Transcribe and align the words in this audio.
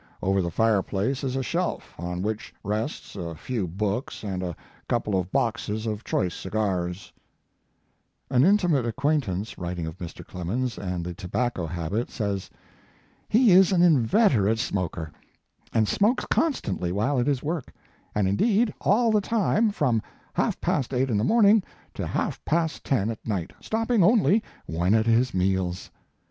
Over 0.23 0.41
the 0.41 0.49
fire 0.49 0.81
place 0.81 1.23
is 1.23 1.35
a 1.35 1.43
shelf, 1.43 1.93
on 1.99 2.23
which 2.23 2.55
rests 2.63 3.15
a 3.15 3.35
few 3.35 3.67
books 3.67 4.23
and 4.23 4.41
a 4.41 4.55
couple 4.89 5.15
of 5.19 5.31
boxes 5.31 5.85
of 5.85 6.03
choice 6.03 6.33
cigars/ 6.33 7.13
An 8.31 8.43
intimate 8.43 8.87
acquaintance 8.87 9.59
writing 9.59 9.85
of 9.85 9.99
Mr. 9.99 10.25
Clemens 10.25 10.79
and 10.79 11.05
the 11.05 11.13
tobacco 11.13 11.67
habit 11.67 12.09
says: 12.09 12.49
"He 13.29 13.51
is 13.51 13.71
an 13.71 13.83
inveterate 13.83 14.57
smoker, 14.57 15.11
and 15.71 15.87
smokes 15.87 16.25
constantly 16.25 16.91
while 16.91 17.19
at 17.19 17.27
his 17.27 17.43
work, 17.43 17.71
and, 18.15 18.27
indeed, 18.27 18.73
all 18.81 19.11
the 19.11 19.21
time, 19.21 19.69
from 19.69 20.01
half 20.33 20.59
past 20.59 20.95
eight 20.95 21.11
in 21.11 21.17
the 21.19 21.23
morning 21.23 21.61
to 21.93 22.07
half 22.07 22.43
past 22.43 22.83
ten 22.83 23.11
at 23.11 23.27
night, 23.27 23.53
stopping 23.61 24.03
only 24.03 24.41
when 24.65 24.95
at 24.95 25.05
his 25.05 25.35
meals. 25.35 25.91